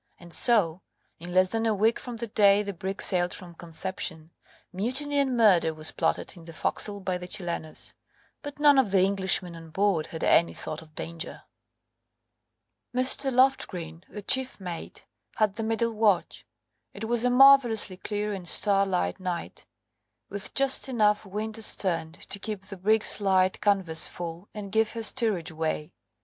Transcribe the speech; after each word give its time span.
And 0.19 0.33
so, 0.33 0.81
in 1.19 1.31
less 1.31 1.49
than 1.49 1.67
a 1.67 1.75
week 1.75 1.99
from 1.99 2.17
the 2.17 2.25
day 2.25 2.63
the 2.63 2.73
brig 2.73 3.03
sailed 3.03 3.35
from 3.35 3.53
Conception, 3.53 4.31
mutiny 4.73 5.19
and 5.19 5.37
murder 5.37 5.75
was 5.75 5.91
plotted 5.91 6.35
in 6.35 6.45
the 6.45 6.53
foc's'cle 6.53 7.01
by 7.05 7.19
the 7.19 7.27
Chilenos, 7.27 7.93
But 8.41 8.57
none 8.57 8.79
of 8.79 8.89
the 8.89 9.05
Englishmen 9.05 9.55
on 9.55 9.69
board 9.69 10.07
had 10.07 10.23
any 10.23 10.55
thought 10.55 10.81
of 10.81 10.95
danger. 10.95 11.43
Mr. 12.95 13.31
Loftgreen, 13.31 14.03
the 14.09 14.23
chief 14.23 14.59
mate, 14.59 15.05
had 15.35 15.53
the 15.53 15.63
middle 15.63 15.91
watch. 15.91 16.47
It 16.95 17.03
was 17.05 17.23
a 17.23 17.29
marvellously 17.29 17.97
clear 17.97 18.33
and 18.33 18.49
starlight 18.49 19.19
night, 19.19 19.67
with 20.29 20.55
just 20.55 20.89
enough 20.89 21.27
wind 21.27 21.59
astern 21.59 22.13
to 22.13 22.39
keep 22.39 22.63
the 22.65 22.77
brig's 22.77 23.21
light 23.21 23.61
canvas 23.61 24.07
full 24.07 24.49
and 24.51 24.71
give 24.71 24.93
her 24.93 25.03
steerage 25.03 25.51
way. 25.51 25.93